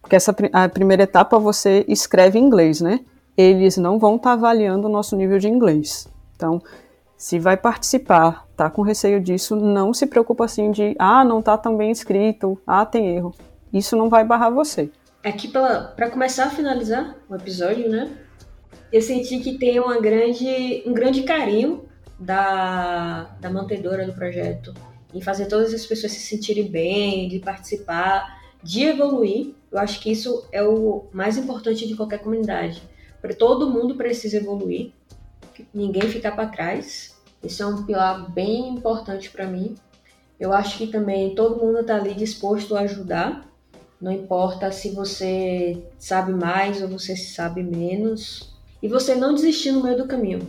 [0.00, 3.00] porque essa a primeira etapa você escreve em inglês, né?
[3.36, 6.06] Eles não vão estar tá avaliando o nosso nível de inglês.
[6.36, 6.62] Então,
[7.16, 11.58] se vai participar, tá com receio disso, não se preocupa assim de, ah, não tá
[11.58, 13.34] tão bem escrito, ah, tem erro.
[13.72, 14.88] Isso não vai barrar você.
[15.24, 18.10] Aqui para começar a finalizar o episódio, né?
[18.92, 21.84] Eu senti que tem uma grande, um grande carinho
[22.18, 24.74] da, da mantedora do projeto
[25.14, 29.54] em fazer todas as pessoas se sentirem bem, de participar de evoluir.
[29.70, 32.82] Eu acho que isso é o mais importante de qualquer comunidade.
[33.38, 34.92] Todo mundo precisa evoluir,
[35.72, 37.16] ninguém ficar para trás.
[37.44, 39.76] Esse é um pilar bem importante para mim.
[40.38, 43.51] Eu acho que também todo mundo está ali disposto a ajudar.
[44.02, 48.52] Não importa se você sabe mais ou você sabe menos.
[48.82, 50.40] E você não desistir no meio do caminho.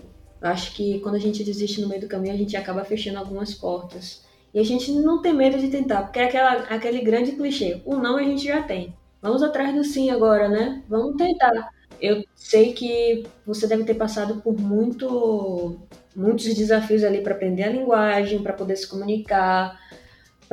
[0.42, 3.20] Eu acho que quando a gente desiste no meio do caminho, a gente acaba fechando
[3.20, 4.24] algumas portas.
[4.52, 7.80] E a gente não tem medo de tentar, porque é aquela, aquele grande clichê.
[7.86, 8.96] O não a gente já tem.
[9.22, 10.82] Vamos atrás do sim agora, né?
[10.90, 11.70] Vamos tentar.
[12.02, 15.78] Eu sei que você deve ter passado por muito,
[16.16, 19.80] muitos desafios ali para aprender a linguagem, para poder se comunicar,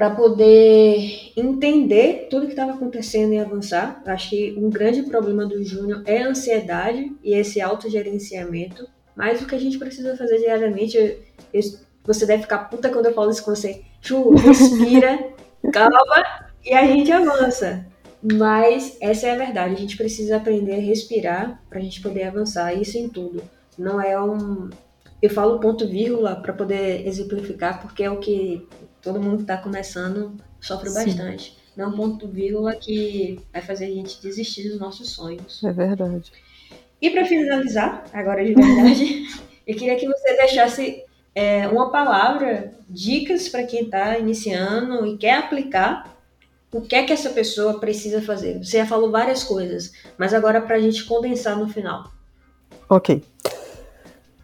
[0.00, 4.02] para poder entender tudo que estava acontecendo e avançar.
[4.06, 8.88] acho que um grande problema do Júnior é a ansiedade e esse autogerenciamento.
[9.14, 11.62] Mas o que a gente precisa fazer diariamente, eu,
[12.02, 13.82] você deve ficar puta quando eu falo isso com você.
[14.00, 15.34] Chu, respira,
[15.70, 15.98] calma
[16.64, 17.84] e a gente avança.
[18.22, 22.22] Mas essa é a verdade, a gente precisa aprender a respirar para a gente poder
[22.22, 23.42] avançar, isso em tudo.
[23.76, 24.70] Não é um.
[25.20, 28.66] Eu falo ponto vírgula para poder exemplificar, porque é o que
[29.02, 30.94] todo mundo que está começando sofre Sim.
[30.94, 31.58] bastante.
[31.76, 35.62] Não é um ponto vírgula que vai fazer a gente desistir dos nossos sonhos.
[35.64, 36.32] É verdade.
[37.00, 39.26] E para finalizar, agora de verdade,
[39.66, 45.38] eu queria que você deixasse é, uma palavra, dicas para quem está iniciando e quer
[45.38, 46.16] aplicar.
[46.72, 48.58] O que é que essa pessoa precisa fazer?
[48.58, 52.12] Você já falou várias coisas, mas agora para a gente condensar no final.
[52.88, 53.24] Ok.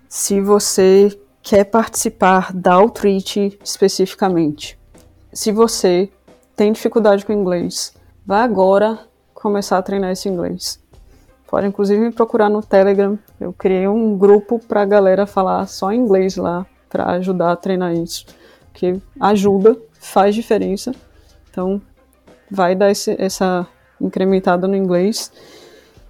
[0.08, 1.16] Se você
[1.46, 4.76] quer participar da Outreach especificamente,
[5.32, 6.10] se você
[6.56, 7.94] tem dificuldade com inglês,
[8.26, 8.98] vá agora
[9.32, 10.82] começar a treinar esse inglês.
[11.46, 13.16] Pode inclusive me procurar no Telegram.
[13.38, 17.94] Eu criei um grupo para a galera falar só inglês lá para ajudar a treinar
[17.94, 18.26] isso.
[18.74, 20.92] Que ajuda, faz diferença.
[21.48, 21.80] Então,
[22.50, 23.68] vai dar esse, essa
[24.00, 25.30] incrementada no inglês.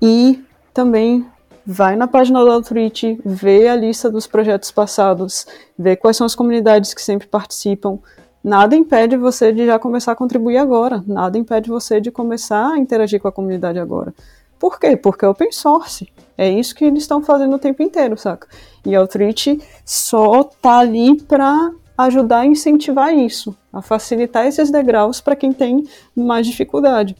[0.01, 1.26] E também
[1.66, 5.46] vai na página do Outreach, vê a lista dos projetos passados,
[5.76, 7.98] vê quais são as comunidades que sempre participam.
[8.44, 12.78] Nada impede você de já começar a contribuir agora, nada impede você de começar a
[12.78, 14.14] interagir com a comunidade agora.
[14.58, 14.96] Por quê?
[14.96, 16.08] Porque é open source.
[16.38, 18.46] É isso que eles estão fazendo o tempo inteiro, saca?
[18.84, 25.20] E a Outreach só tá ali para ajudar a incentivar isso, a facilitar esses degraus
[25.20, 27.16] para quem tem mais dificuldade.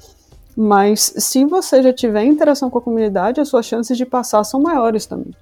[0.57, 4.59] Mas se você já tiver interação com a comunidade, as suas chances de passar são
[4.59, 5.35] maiores também.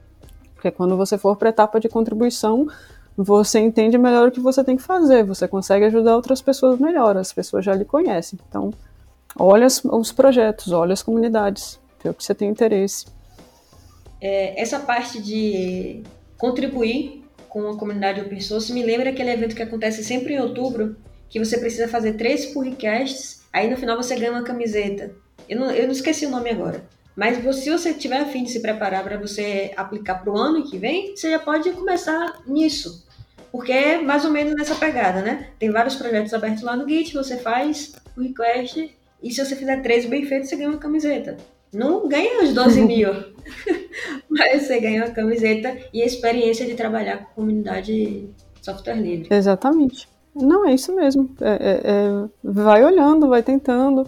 [0.54, 2.66] Porque quando você for para a etapa de contribuição,
[3.16, 7.16] você entende melhor o que você tem que fazer, você consegue ajudar outras pessoas melhor,
[7.16, 8.36] as pessoas já lhe conhecem.
[8.48, 8.72] Então,
[9.38, 13.06] olha os projetos, olha as comunidades, vê o que você tem interesse.
[14.20, 16.02] É, essa parte de
[16.36, 20.96] contribuir com a comunidade open source me lembra aquele evento que acontece sempre em outubro,
[21.28, 25.14] que você precisa fazer três podcasts Aí no final você ganha uma camiseta.
[25.48, 26.84] Eu não, eu não esqueci o nome agora.
[27.14, 30.68] Mas se você tiver a fim de se preparar para você aplicar para o ano
[30.68, 33.06] que vem, você já pode começar nisso.
[33.52, 35.50] Porque é mais ou menos nessa pegada, né?
[35.56, 38.92] Tem vários projetos abertos lá no Git, você faz o request
[39.22, 41.36] e se você fizer três bem feitos, você ganha uma camiseta.
[41.72, 43.12] Não ganha os 12 mil,
[44.28, 48.28] mas você ganha uma camiseta e a experiência de trabalhar com comunidade
[48.60, 49.28] software livre.
[49.30, 50.08] Exatamente.
[50.34, 51.30] Não, é isso mesmo.
[51.40, 54.06] É, é, é, vai olhando, vai tentando,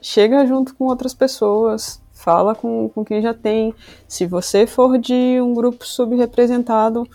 [0.00, 3.74] chega junto com outras pessoas, fala com, com quem já tem.
[4.06, 7.06] Se você for de um grupo subrepresentado,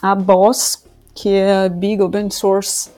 [0.00, 2.90] a Boss, que é a Big Open Source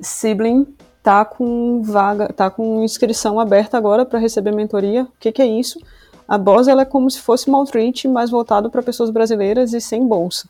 [0.00, 0.66] Sibling,
[1.02, 5.04] tá com vaga, tá com inscrição aberta agora para receber mentoria.
[5.04, 5.80] O que, que é isso?
[6.26, 9.80] A Boss ela é como se fosse uma outreach, mais voltado para pessoas brasileiras e
[9.80, 10.48] sem bolsa.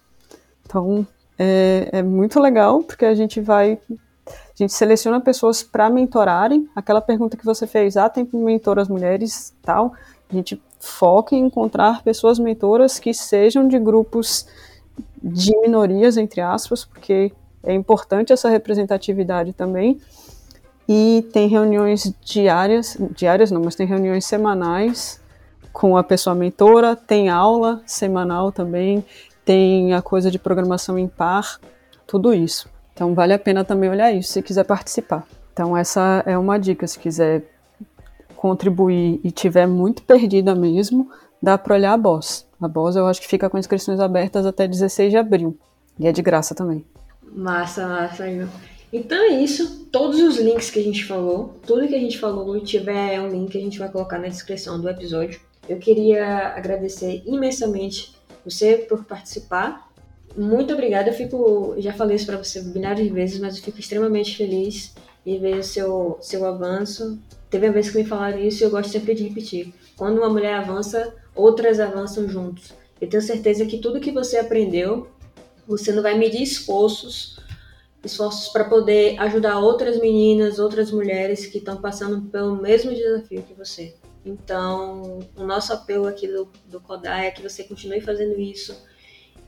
[0.64, 1.06] Então,
[1.38, 3.78] é, é muito legal, porque a gente vai
[4.28, 6.68] a gente seleciona pessoas para mentorarem.
[6.76, 9.94] Aquela pergunta que você fez, ah, tem mentoras mulheres tal.
[10.30, 14.46] A gente foca em encontrar pessoas mentoras que sejam de grupos
[15.22, 20.00] de minorias, entre aspas, porque é importante essa representatividade também.
[20.88, 25.20] E tem reuniões diárias, diárias não, mas tem reuniões semanais
[25.72, 29.04] com a pessoa mentora, tem aula semanal também,
[29.44, 31.58] tem a coisa de programação em par,
[32.06, 32.68] tudo isso.
[32.94, 35.26] Então vale a pena também olhar isso se quiser participar.
[35.52, 37.42] Então essa é uma dica, se quiser
[38.36, 42.46] contribuir e tiver muito perdida mesmo, dá para olhar a Boss.
[42.60, 45.56] A Boss eu acho que fica com inscrições abertas até 16 de abril.
[45.98, 46.84] E é de graça também.
[47.22, 48.24] Massa, massa.
[48.92, 49.86] Então é isso.
[49.90, 53.56] Todos os links que a gente falou, tudo que a gente falou, tiver um link,
[53.56, 55.40] a gente vai colocar na descrição do episódio.
[55.68, 58.14] Eu queria agradecer imensamente
[58.44, 59.90] você por participar.
[60.36, 61.10] Muito obrigada.
[61.10, 64.94] Eu fico, já falei isso para você milhares de vezes, mas eu fico extremamente feliz
[65.24, 67.18] em ver o seu, seu avanço.
[67.50, 69.72] Teve uma vez que me falaram isso e eu gosto sempre de repetir.
[69.96, 72.72] Quando uma mulher avança, outras avançam juntos.
[73.00, 75.08] Eu tenho certeza que tudo que você aprendeu,
[75.66, 77.38] você não vai medir esforços,
[78.04, 83.54] esforços para poder ajudar outras meninas, outras mulheres que estão passando pelo mesmo desafio que
[83.54, 83.94] você.
[84.24, 88.76] Então, o nosso apelo aqui do, do Kodai é que você continue fazendo isso.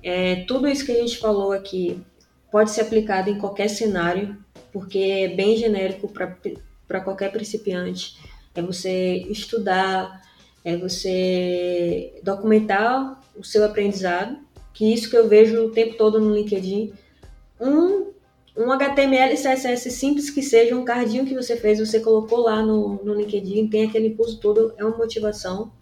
[0.02, 2.02] É, tudo isso que a gente falou aqui
[2.50, 4.36] pode ser aplicado em qualquer cenário,
[4.72, 8.18] porque é bem genérico para qualquer principiante.
[8.54, 10.22] É você estudar,
[10.64, 14.38] é você documentar o seu aprendizado,
[14.72, 16.92] que isso que eu vejo o tempo todo no LinkedIn.
[17.60, 18.13] Um
[18.56, 23.00] um HTML CSS simples que seja, um cardinho que você fez, você colocou lá no,
[23.02, 25.72] no LinkedIn, tem aquele impulso todo, é uma motivação.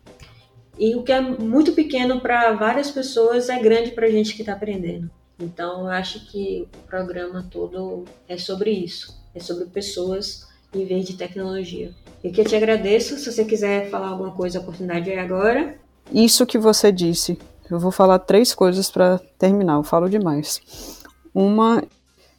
[0.79, 4.41] E o que é muito pequeno para várias pessoas é grande para a gente que
[4.41, 5.11] está aprendendo.
[5.39, 11.05] Então, eu acho que o programa todo é sobre isso, é sobre pessoas em vez
[11.05, 11.93] de tecnologia.
[12.25, 13.19] E que eu te agradeço.
[13.19, 15.77] Se você quiser falar alguma coisa, a oportunidade é agora.
[16.11, 17.39] Isso que você disse.
[17.71, 19.75] Eu vou falar três coisas para terminar.
[19.75, 20.61] Eu falo demais.
[21.35, 21.83] Uma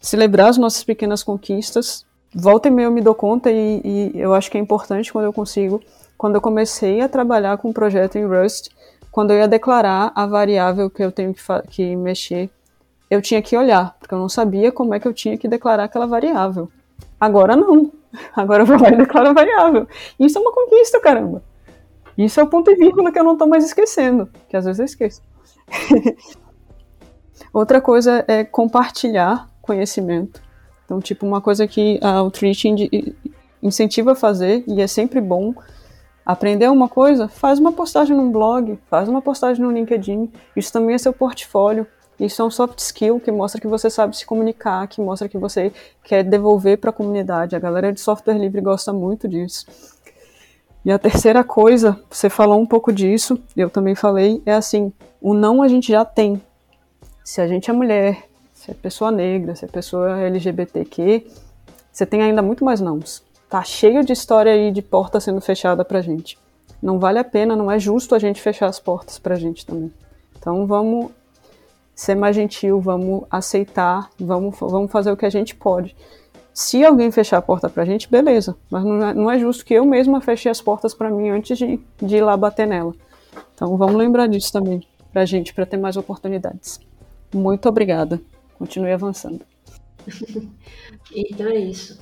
[0.04, 2.06] celebrar as nossas pequenas conquistas.
[2.36, 5.26] Volta e meia eu me dou conta e, e, eu acho que é importante quando
[5.26, 5.82] eu consigo.
[6.18, 8.70] Quando eu comecei a trabalhar com um projeto em Rust,
[9.10, 12.50] quando eu ia declarar a variável que eu tenho que, que mexer,
[13.10, 15.86] eu tinha que olhar, porque eu não sabia como é que eu tinha que declarar
[15.86, 16.70] aquela variável.
[17.20, 17.92] Agora não.
[18.36, 19.88] Agora eu vou lá e declaro a variável.
[20.20, 21.42] Isso é uma conquista, caramba.
[22.18, 24.80] Isso é o ponto e vírgula que eu não estou mais esquecendo, que às vezes
[24.80, 25.22] eu esqueço.
[27.54, 30.44] Outra coisa é compartilhar conhecimento.
[30.86, 33.16] Então, tipo, uma coisa que a Outreach
[33.64, 35.56] incentiva a fazer, e é sempre bom,
[36.26, 40.94] aprender uma coisa, faz uma postagem num blog, faz uma postagem no LinkedIn, isso também
[40.94, 41.88] é seu portfólio,
[42.20, 45.38] isso é um soft skill que mostra que você sabe se comunicar, que mostra que
[45.38, 45.72] você
[46.04, 47.56] quer devolver para a comunidade.
[47.56, 49.66] A galera de software livre gosta muito disso.
[50.86, 54.92] E a terceira coisa, você falou um pouco disso, eu também falei, é assim,
[55.22, 56.42] o não a gente já tem.
[57.24, 58.26] Se a gente é mulher,
[58.64, 61.28] se é pessoa negra, se é pessoa LGBTQ,
[61.92, 63.22] você tem ainda muito mais nãos.
[63.50, 66.38] Tá cheio de história aí de porta sendo fechada pra gente.
[66.82, 69.92] Não vale a pena, não é justo a gente fechar as portas pra gente também.
[70.40, 71.12] Então vamos
[71.94, 75.94] ser mais gentil, vamos aceitar, vamos, vamos fazer o que a gente pode.
[76.54, 78.56] Se alguém fechar a porta pra gente, beleza.
[78.72, 81.58] Mas não é, não é justo que eu mesma feche as portas para mim antes
[81.58, 82.94] de, de ir lá bater nela.
[83.54, 86.80] Então vamos lembrar disso também pra gente, para ter mais oportunidades.
[87.34, 88.22] Muito obrigada.
[88.58, 89.46] Continue avançando.
[91.14, 92.00] então é isso.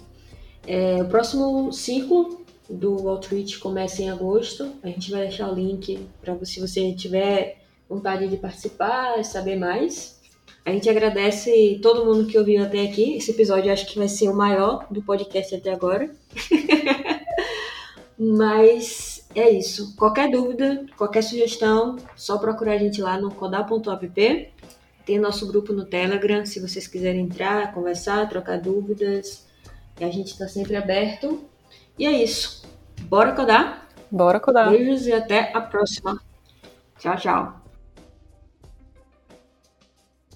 [0.65, 4.73] É, o próximo ciclo do Outreach começa em agosto.
[4.83, 10.21] A gente vai deixar o link para se você tiver vontade de participar saber mais.
[10.63, 13.15] A gente agradece todo mundo que ouviu até aqui.
[13.15, 16.13] Esse episódio acho que vai ser o maior do podcast até agora.
[18.17, 19.95] Mas é isso.
[19.95, 24.53] Qualquer dúvida, qualquer sugestão, só procurar a gente lá no codar.app.
[25.05, 29.47] Tem nosso grupo no Telegram, se vocês quiserem entrar, conversar, trocar dúvidas.
[29.99, 31.43] E a gente está sempre aberto.
[31.97, 32.63] E é isso.
[33.01, 33.87] Bora codar?
[34.09, 34.69] Bora codar.
[34.69, 36.19] Beijos e até a próxima.
[36.97, 37.60] Tchau, tchau.